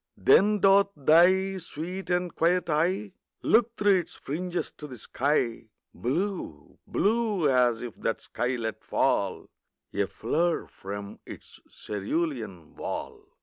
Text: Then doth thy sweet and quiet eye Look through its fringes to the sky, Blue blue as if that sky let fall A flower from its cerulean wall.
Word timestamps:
Then 0.17 0.61
doth 0.61 0.89
thy 0.95 1.59
sweet 1.59 2.09
and 2.09 2.33
quiet 2.35 2.71
eye 2.71 3.13
Look 3.43 3.75
through 3.77 3.99
its 3.99 4.15
fringes 4.15 4.71
to 4.77 4.87
the 4.87 4.97
sky, 4.97 5.67
Blue 5.93 6.79
blue 6.87 7.47
as 7.47 7.83
if 7.83 7.93
that 7.97 8.19
sky 8.19 8.55
let 8.55 8.83
fall 8.83 9.47
A 9.93 10.07
flower 10.07 10.65
from 10.65 11.19
its 11.23 11.59
cerulean 11.69 12.73
wall. 12.75 13.27